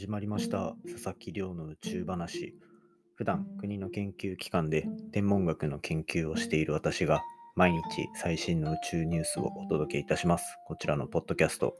[0.00, 0.74] 始まりました。
[0.90, 2.54] 佐々木亮の宇宙話。
[3.16, 7.20] 普段国の研究機関で天文学の研究をしている私が
[7.54, 7.82] 毎日
[8.14, 10.56] 最新の宇宙ニュースをお届けいたします。
[10.66, 11.76] こちらのポッドキャスト。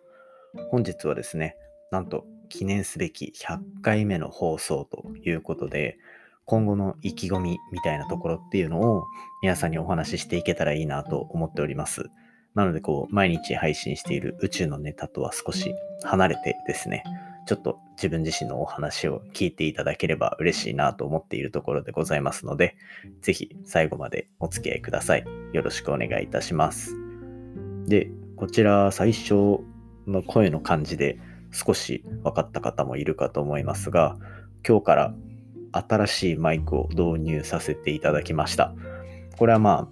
[0.71, 1.57] 本日はですね
[1.91, 5.97] なんと記念すべき100回目の放送ということで
[6.45, 9.07] 今後の意気込みみたいなところっていうのを
[9.43, 12.11] 皆さんにお話ししていけたらいいなと思っております。
[12.55, 17.03] なのでこう毎日配信している宇宙のネタとは少し離れてですね
[17.47, 22.77] ちょっと自分自身のお話を聞いていただければ嬉しいなと思っているところでございますので、
[23.23, 25.25] ぜひ最後までお付き合いください。
[25.53, 26.95] よろしくお願いいたします。
[27.87, 29.61] で、こちら最初
[30.07, 31.19] の声の感じで
[31.53, 34.17] 少し分かった方もいるかと思いますが、
[34.67, 35.15] 今日から
[35.73, 38.75] 新しいマイクを導入させていただきました。
[39.39, 39.89] これはま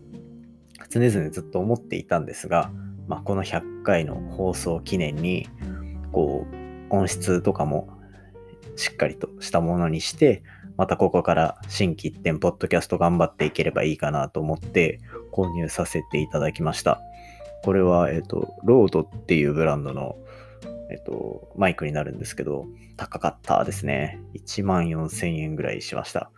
[0.81, 2.71] あ、常々ずっと思っていたんですが、
[3.07, 5.49] まあ、この100回の放送記念に、
[6.13, 6.58] こう、
[6.91, 7.89] 音質とかも
[8.77, 10.43] しっかりとしたものにして、
[10.77, 15.01] またここから新規一点、ポッドキャスト頑張っていければいいかなと思って
[15.33, 17.01] 購入させていただきました。
[17.65, 20.17] これは、えっ、と、ロードっていうブランドの、
[20.91, 24.21] えっ、と、マイクになるんですけど、高かったですね。
[24.35, 26.31] 1万4000円ぐらいしました。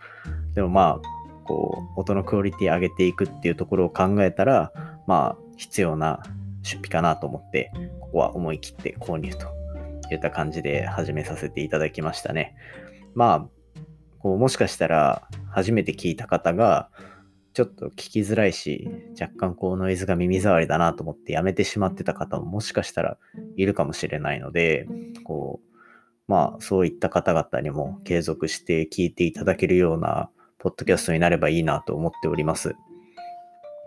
[0.54, 4.72] でもまあ、こう、音のクオリティ上げていくっていうところを考えたら、
[5.06, 6.22] まあ、必要な
[6.62, 7.70] 出費かなと思って、
[8.00, 9.59] ここは思い切って購入と
[10.14, 12.54] いった感じで始めさせていただきましたね。
[13.14, 13.80] まあ、
[14.18, 16.90] こうもしかしたら初めて聞いた方が、
[17.52, 18.88] ちょっと聞きづらいし、
[19.20, 23.18] 若干こうノイズが耳障りだなと思ってやめてしまってた方ももしかしたら
[23.56, 24.86] いるかもしれないので、
[25.24, 25.70] こう、
[26.28, 32.76] まあそういった方々にも継続して聞いていただけるようなポッドキャストになればいいなと思っております。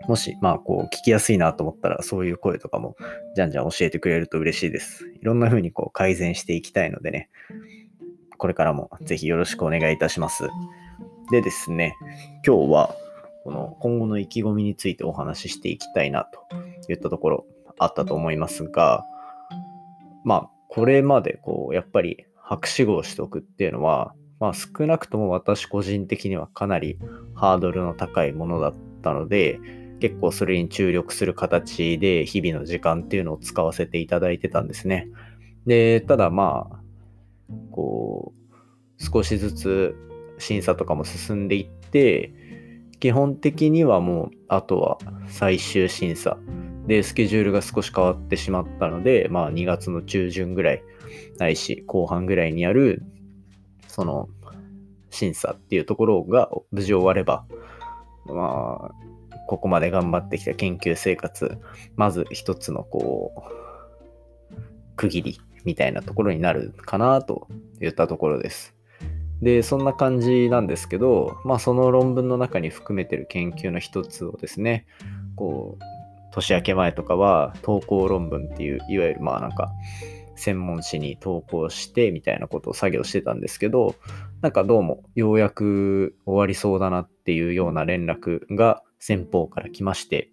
[0.08, 2.96] もし、まあ、こう、聞きやすいなと思ったら、そういう声とかも、
[3.34, 5.06] じゃんじゃん教えてくれると嬉しいです。
[5.20, 7.30] いろんな風にこう、改善していきたいのでね、
[8.36, 10.48] これからもぜひよろしくお願いいたします。
[11.30, 11.96] でですね、
[12.46, 12.94] 今日は、
[13.44, 17.46] この今後の意気込みについてお話ししていきたいなといったところ
[17.78, 19.04] あったと思いますが、
[20.24, 26.98] まあ、これまでこう、やっぱり博士号取得っていうのは、まあ少なくとも私個人的にはかなり
[27.34, 29.60] ハードルの高いものだったので、
[30.04, 35.08] 結構それに注力する形で日々の時間っていうのを使わせていただいてたんですね。
[35.64, 36.78] で、ただまあ、
[37.70, 39.96] こう、少しずつ
[40.36, 42.34] 審査とかも進んでいって、
[43.00, 46.36] 基本的にはもう、あとは最終審査
[46.86, 50.82] で、スケジュールが少し変わってしまったので、まあ2月の中旬ぐらい、
[51.38, 53.02] ないし後半ぐらいにやる、
[53.88, 54.28] その、
[55.08, 57.46] 審査っていうところが無事終われば、
[58.26, 59.04] まあ、
[59.46, 61.58] ここまで頑張ってきた研究生活、
[61.96, 64.56] まず一つのこう、
[64.96, 67.48] 区切りみたいなところになるかなと
[67.80, 68.74] いったところです。
[69.42, 74.86] で、そんな感じなんですけど、まあその論文の中に含めてる研究の一つをですね、
[75.36, 75.84] こう、
[76.32, 79.70] 年明け前とかは投稿論文っていう、いわゆるまあなんか、
[80.36, 83.94] 専門誌に投稿してみたいなことを作業してたんですけど、
[84.40, 90.30] なんかどうもようやく終わりそうだなっていうような連絡が先方から来まして、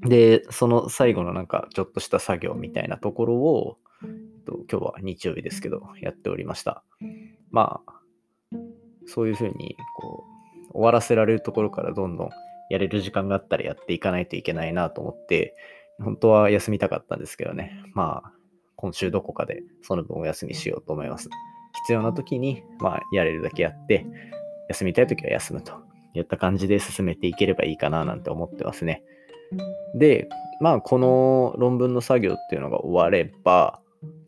[0.00, 6.82] で、その最後のなんかちょっとした作業みたいなところを、えっと今日は日曜日ですけど、やっておりました。
[7.52, 7.92] まあ、
[9.06, 10.24] そういうふうに、こ
[10.70, 12.30] う、終わらせられるところからどんどん
[12.68, 15.54] やれる時間があったらやっていかないといけないなと思って、
[16.02, 17.80] 本当は休みたかったんですけどね。
[17.94, 18.32] まあ、
[18.74, 21.30] 今週どこかでその分お休みしようと思います。
[21.84, 24.04] 必要な時に、まあ、やれるだけやって、
[24.68, 29.02] 休みたい時は休むといった感じで進めていければいいかななんて思ってますね。
[29.94, 30.28] で、
[30.60, 33.80] まあ、この論文の作業っていうのが終われば、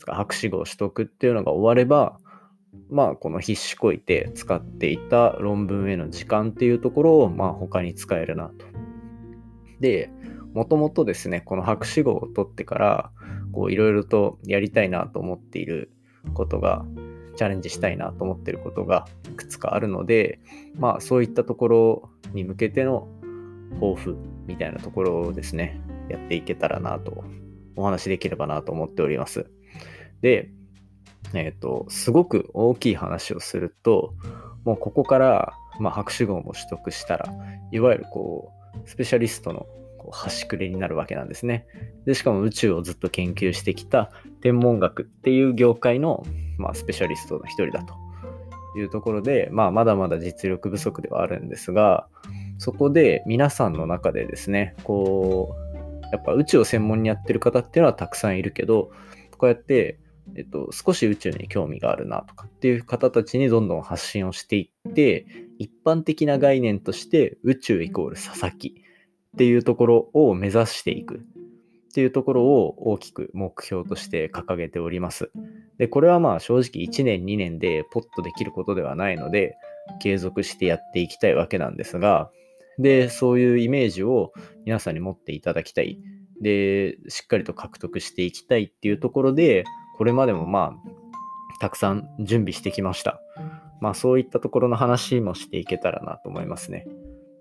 [0.06, 2.18] 博士号取得っていうのが終われば、
[2.90, 8.66] まあ、この必死こいて使っていた論文への時間っていうところを、まあ、他に使えるなと。
[9.80, 10.10] で、
[10.54, 13.10] もともとですね、この博士号を取ってから、
[13.52, 15.90] こう、いろいろとやりたいなと思っている
[16.34, 16.84] ことが
[17.36, 20.40] チャレンジしたいなと思ってることがいくつかあるので、
[20.74, 23.08] まあそういったところに向けての
[23.74, 24.16] 抱負
[24.46, 27.24] みたいなところをですね、やっていけたらなと、
[27.76, 29.46] お話できればなと思っております。
[30.22, 30.50] で、
[31.34, 34.14] えっ、ー、と、すごく大きい話をすると、
[34.64, 37.32] もうここから、まあ、博士号も取得したら、
[37.70, 38.50] いわゆるこ
[38.84, 39.66] う、スペシャリストの
[40.10, 41.66] 端くれになるわけなんですね。
[42.04, 44.10] で、しかも宇宙をずっと研究してきた
[44.40, 46.24] 天文学っていう業界の
[46.58, 47.94] まあ、スペシャリストの一人だと
[48.78, 52.08] いうところで、まあ、まだまだ実力不足ではあるんですが、
[52.58, 55.54] そこで皆さんの中でですね、こ
[56.02, 58.90] う、やっぱ宇宙を専門にやってる方っていうのはたくさんいるけど、
[59.38, 59.98] こうやって
[60.34, 65.24] えっと、少し宇宙に興味があるなとかっていう方たちにどんどん発信をしていって、
[65.58, 68.74] 一般的な概念として宇宙イコール佐々木
[69.36, 71.18] っていうところを目指していくっ
[71.94, 75.30] ていうところを大きく目標として掲げております。
[75.76, 79.56] で、これはまあ正直1年2年でポッとできることではないので、
[80.00, 82.30] 継続してやっていきたいわけなんですが、
[82.78, 84.32] で、そういうイメージを
[84.64, 85.98] 皆さんに持っていただきたい。
[86.40, 89.64] で、しっかりと獲得していきたいっていうところで、
[89.98, 93.20] これまでもまあ、たくさん準備してきました。
[93.80, 96.86] まあそういったところの話もしていけたらなと思いますね。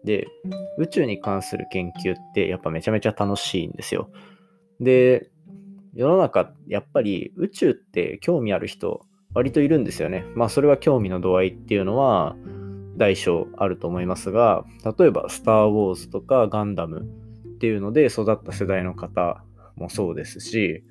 [0.05, 0.27] で、
[0.77, 4.09] 宇宙に関する研究ってやっぱめちゃめちゃ楽しいんですよ。
[4.79, 5.29] で、
[5.93, 10.25] 世の中、やっぱり宇宙って興味ある人、割といるんですよね。
[10.35, 12.35] まあそれは興味の度合いっていうのは
[12.97, 14.63] 大小あると思いますが、
[14.97, 17.01] 例えばスター・ウォーズとかガンダム
[17.55, 19.43] っていうので育った世代の方
[19.75, 20.83] もそうですし、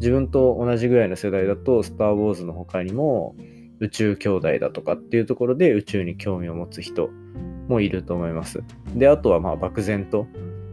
[0.00, 3.34] 自分と同じぐらいの世代だと、スター・ウォーズの他にも、
[3.80, 7.10] 宇宙兄弟だとかっていうところで宇宙に興味を持つ人
[7.68, 8.62] もいると思います。
[8.94, 10.26] で、あとはまあ漠然と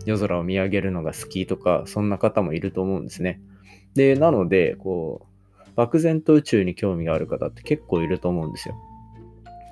[0.05, 3.41] 夜空を見上げるのが好きとか、そんな方もいると思うんですね。
[3.95, 5.27] で、なので、こ
[5.65, 8.75] う、漠然と宇宙に興味がある方って結構いると思うんですよ。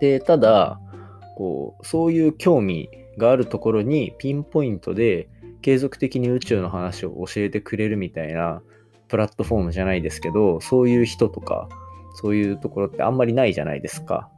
[0.02, 0.80] で、ただ、
[1.36, 5.30] こう、そういう興味があるところにピンポイントで
[5.62, 8.62] 継続的に宇宙の話を教えてくれるみたいな
[9.08, 11.70] プラットフォームじゃないですけど、そういう人とか、
[12.14, 14.30] そういうところってあんまりないじゃないですか。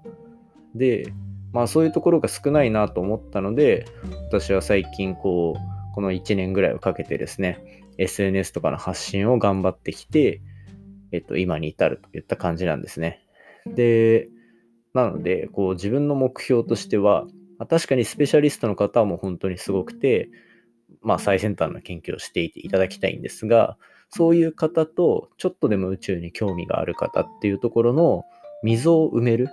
[0.74, 1.14] で、
[1.54, 3.86] まあそういうところが少ないなと思ったので、
[4.30, 10.42] 私は最近こう、この1年ぐらいをかけてですね、SNS とかの発信を頑張ってきて、
[11.12, 13.22] えっと、今に至るといった感じなんですね。
[13.66, 14.28] で、
[14.94, 17.26] なので、こう自分の目標としては、
[17.70, 20.30] 確かにスペシャリストの方も本当にすごくて、
[21.02, 23.78] まあ最先端の研究をしていていただきたいんですが、
[24.16, 28.24] そういう方とちょっとでも宇宙に興味がある方っていうところの
[28.64, 29.50] 溝を埋める、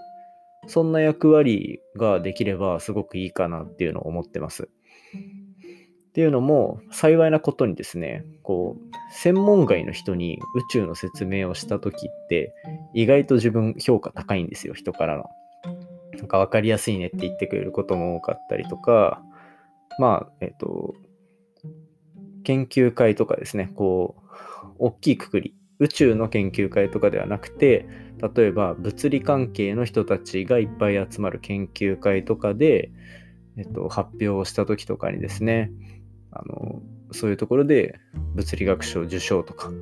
[0.69, 4.69] そんな役割ができればすごくいいかなっていうのを思ってます。
[6.11, 12.55] っていうのも幸いなことにですね、こう、専門外の人に宇宙の説明をした時って
[12.95, 15.25] 意外と自分評価高いんですよ、人からの。
[16.19, 19.23] なんか分かりやすいねって言ってくれることも多かったりとか、
[19.99, 20.95] まあ、えっと、
[22.45, 24.22] 研究会とかですね、こう、
[24.83, 27.87] 大きいくくり、宇宙の研究会とかではなくて、
[28.35, 32.91] 例えば物理関係の人たちがいっぱい集まる研究会とかで、
[33.57, 35.71] えっと、発表をした時とかにですね、
[36.33, 36.83] あの
[37.13, 38.01] そういうところで
[38.35, 39.73] 物理学賞受賞とかっ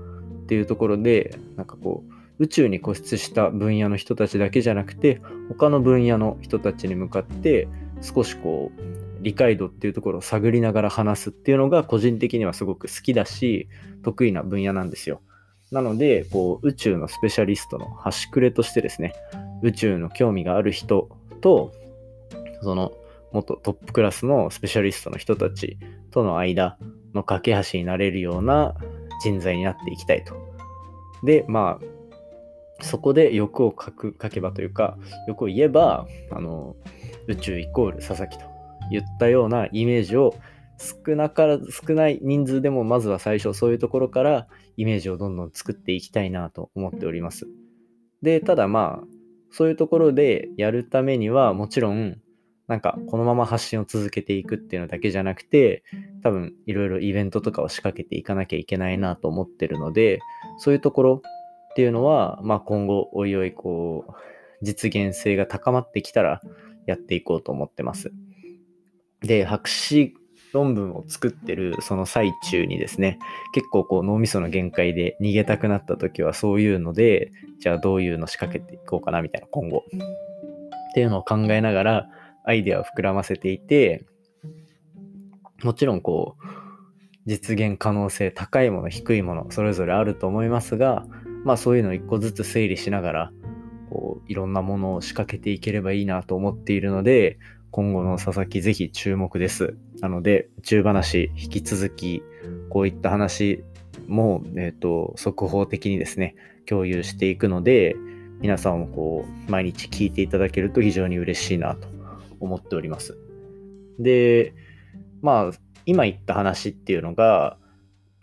[0.47, 7.69] ていうところで、なんかこう、宇宙に固執した分野の人たちだけじゃなくて、他の分野の人たちに向かって、
[8.03, 13.69] 少しこう、理解度っていうところを探りながら話すっていうのが個人的にはすごく好きだし、
[14.03, 15.21] 得意な分野なんですよ。
[15.71, 19.13] なので、こう、宇宙のスペシャリストの端くれとしてですね、
[19.63, 21.09] 宇宙の興味がある人
[21.41, 21.73] と、
[22.63, 22.93] その、
[23.33, 25.79] 元トップクラスのスペシャリストの人たち
[26.11, 26.77] との間
[27.15, 28.75] の架け橋になれるような
[29.23, 30.35] 人材になっていきたいと。
[31.23, 36.75] で、まあ、そこで欲を書く、書けばというか、欲を言えば、あの、
[37.29, 38.50] 宇宙イコール佐々木と
[38.91, 40.35] 言ったようなイメージを
[40.79, 44.47] 少なから少ない人数でもまずは最初そういうところから
[44.77, 47.47] イメージをどんどん作っていきたいなと思っております。
[48.23, 49.07] で、ただまあ、
[49.51, 52.19] そういうところでやるためにはもちろん
[52.71, 55.83] なんかこのまま発信を続けていくっていうのだけじゃなくて
[56.23, 60.21] 多分いろいろイベントとかを仕掛けていかなきゃいけないなと思ってるので
[60.59, 64.13] そういうところっていうのはまあ今後おいおいこう
[64.63, 66.41] 実現性が高まってきたら
[66.87, 68.13] やっていこうと思ってます。
[69.23, 70.15] で、博士
[70.53, 73.19] 論文を作ってるその最中にですね、
[73.55, 79.85] 結構こう脳みその限界で逃げたくなった時はそういうので、じゃあどういうの仕掛けていこうかなみたいな今後。
[80.91, 82.09] っていうのを考えながら
[82.45, 84.05] アイデアを膨らませていて、
[85.63, 86.45] もちろんこう、
[87.27, 91.07] 実現可能性高いもの、低いもの、それぞれあると思いますが、
[91.45, 93.33] まあそういうのを一個ずつ整理しながら、
[93.91, 97.39] こう、いろんなものを仕掛けていければいいなと思っているので、
[97.71, 99.77] 今後の佐々木ぜひ注目です。
[100.01, 102.23] なので、宇宙話、引き続き、
[102.69, 103.63] こういった話
[104.09, 106.35] も、えっ、ー、と、速報的にですね、
[106.67, 107.95] 共有していくので、
[108.41, 111.89] 皆さんもこう、毎日聞いていただけると非常に嬉しいなと
[112.41, 113.17] 思っております。
[113.99, 114.55] で、
[115.23, 115.51] まあ、
[115.87, 117.57] 今言った話っていうのが、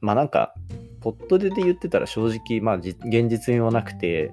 [0.02, 0.54] まあなんか、
[1.00, 4.32] ポットでで言ってたら正直、まあ現実味はなくて、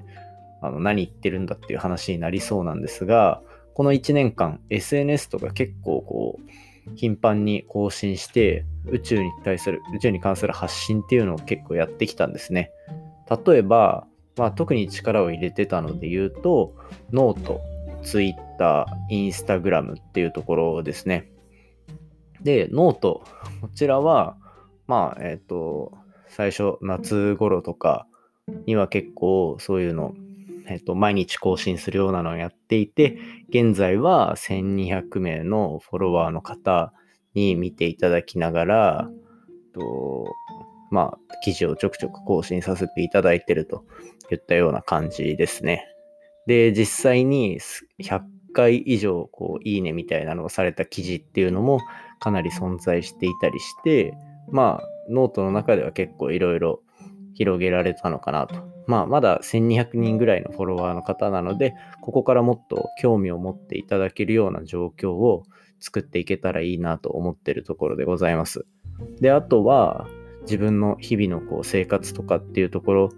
[0.61, 3.43] あの何言ってるんだっていう話になりそうなんですが、
[3.75, 6.51] この1年間 SNS とか結構こう
[6.97, 12.71] 頻繁に更新して宇宙に対する宇宙に関する発信っていうのを結構やってきたんですね。
[13.47, 16.75] 例えばまあ、特に力を入れてたので言うと、
[17.13, 17.61] ノート、
[18.03, 21.31] ツイッター、インスタグラムっていうところですね。
[22.43, 23.23] で、ノート、
[23.61, 24.37] こちらは、
[24.87, 25.93] まあ、えっ、ー、と、
[26.29, 28.07] 最初、夏頃とか
[28.67, 30.15] には結構そういうの、
[30.67, 33.19] えっ、と、毎日更新するようなのをやっていて、
[33.49, 36.93] 現在は1200名のフォロワーの方
[37.35, 39.11] に見ていただきながら、
[39.75, 40.27] と
[40.91, 43.85] まあ、記事をちょくちょく更新させていただいてると
[44.31, 45.89] いったような感じですね。
[46.47, 47.59] で、実際に
[48.01, 48.23] 100
[48.55, 51.81] 回以上、こう、いいねみたいなのをされた記事っていうのも
[52.21, 54.15] かなり存在していたりして、
[54.53, 56.81] まあ、ノートの中では結構いろいろ
[57.35, 58.74] 広げられたのかなと。
[58.87, 65.45] まあ、まだ1200人ぐらいのフォロワーの方なので、ここからもっと興味を持っていただけるような状況を
[65.81, 68.67] 作っていけたらいいなと思ってるところでございます。
[69.21, 70.07] で、あとは、
[70.43, 73.09] 自分の日々のこう生活とかっていうところ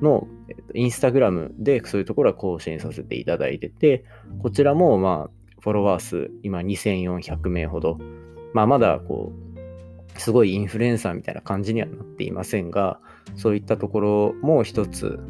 [0.00, 0.26] の、
[0.74, 4.04] インスタグラムでそういうところは更新させていただいてて、
[4.42, 7.98] こちらもまあ、フォロワー数、今2400名ほど、
[8.52, 9.51] まあまだこう、
[10.18, 13.00] すごいインフルエンサーみたいな感じにはなっていませんが、
[13.36, 15.20] そういったところも一つ、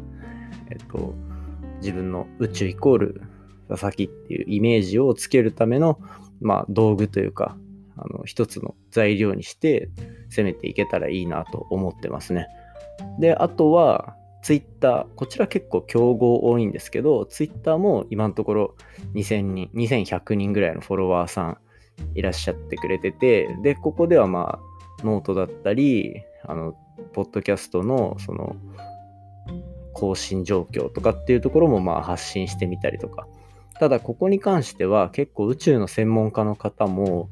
[0.69, 1.13] えっと、
[1.81, 3.21] 自分の宇宙イコール
[3.69, 5.99] 佐々木っていうイメージをつけるための、
[6.41, 7.57] まあ、道具というか、
[7.95, 9.89] あの一つの材料にして
[10.29, 12.47] 攻めていけたらいいなと思ってますね。
[13.19, 18.75] で、あとは、ツイッター、こちら結構競合多いんですけど、ツイッターも今のところ
[19.13, 21.57] 2000人、2100人ぐらいのフォロワーさん
[22.13, 24.72] いらっしゃってくれてて、で、ここではまあ、
[25.05, 26.75] ノートだったり、あの、
[27.13, 28.55] ポッドキャストの、その、
[29.93, 33.27] 更新状況とかっていうところもまあ発信してみたりとか。
[33.79, 37.29] ただ、ここに関しては結構宇宙の専門家の方も、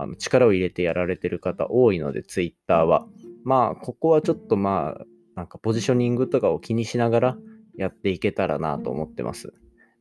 [0.00, 3.06] あの力を入れてやられてる方多いので、ツイッターは。
[3.44, 7.38] まあ、ここはちょっとまあ、なんかポジショニングとかを気にしながら
[7.76, 9.52] やっていけたらなと思ってます。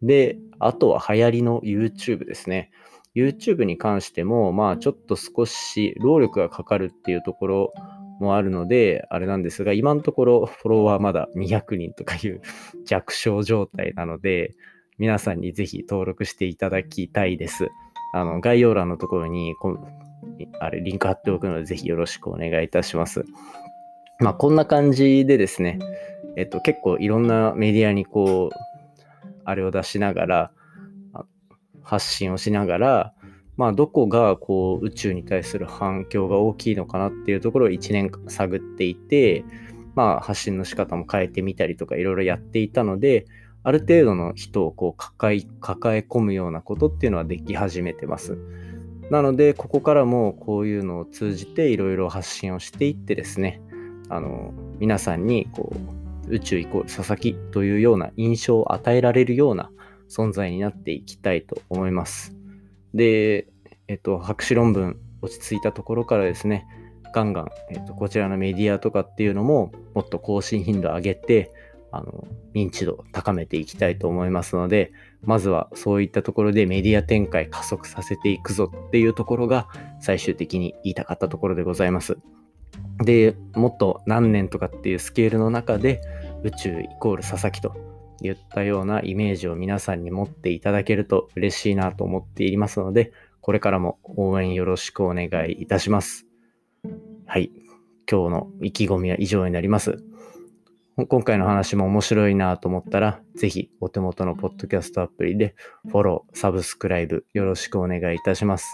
[0.01, 2.71] で、あとは流行りの YouTube ですね。
[3.17, 7.74] YouTube に関しても、まあちょっと少し労力がかかるっていうところ
[8.19, 12.41] もあるので、あれなんですが、今のところフォロワーまだ200人とかいう
[12.86, 14.53] 弱小状態なので、
[15.00, 17.69] 皆さんにぜひ登録していただきたいです。
[18.13, 19.77] あの、概要欄のところにこ、
[20.59, 23.25] あれ、リンク貼っておくので、ぜひよろしくお願いいたします。
[24.19, 25.79] まあ、こんな感じでですね、
[26.36, 28.55] えっと、結構いろんなメディアにこう、
[29.43, 30.51] あれを出しながら、
[31.88, 33.13] 発信をしながら、
[33.56, 39.46] まあ、どこがこう宇宙に対する反響が大きいのかなっていうところを1年間探っていて、
[39.96, 43.25] まあ、発信の仕方も変えてみたりとかいろいろやっていたので、
[43.63, 48.38] ある程度の人をこう抱え抱え込むようなことっていうのはでき始めてます。
[49.10, 53.62] なので、ここからもこういうのを通じていろいろ発信をしていってですね、
[54.10, 55.74] あの、皆さんにこ
[56.29, 59.72] う、宇宙イコール佐々木というような印象を与えられるような
[60.10, 62.36] 存在になっていきたいと思います。
[62.94, 63.48] で、
[63.88, 66.66] えっと、博士論文落ち着いたところからですね、
[67.14, 71.52] ガンガン、えっと、こちらのメディアとかっていうのももっと更新頻度上げて、
[71.92, 74.92] あの、認知度を高めていきたいと思いますので、
[75.24, 79.68] まずはそういったところでメディア展開加速させていくぞっていうところが
[80.00, 82.18] 最終的に言いたかったところでございます。
[83.04, 86.02] で、もっと何年とかっていうスケールの中で
[86.44, 87.76] 宇宙イコール佐々木と
[88.21, 96.25] いったようなイメージを皆さんに持っていただけると嬉しいなと思っていますので、これからも応援よろしくお願いいたします。
[97.25, 97.51] はい。
[98.09, 99.97] 今日の意気込みは以上になります。
[101.09, 105.55] 今回の話も面白いなと思ったら、ぜひお手元のポッドキャストアプリで
[105.89, 108.65] フォロー、サブスクライブよろしくお願いいたします。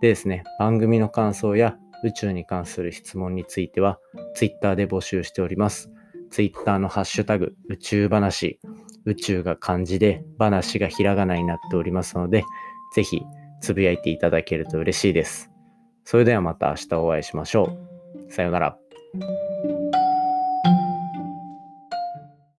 [0.00, 3.98] でですね、番組の感想や宇宙に関する質問については、
[4.34, 5.90] Twitter で募集しております。
[6.30, 8.58] Twitter のハッシュタグ、宇宙話、
[9.06, 12.44] 宇宙が漢字で、話がひらがなになっておりますので、
[12.94, 13.22] ぜひ
[13.60, 15.50] つぶやいていただけると嬉しいです。
[16.04, 17.78] それではまた明日お会いしましょ
[18.28, 18.32] う。
[18.32, 18.78] さようなら。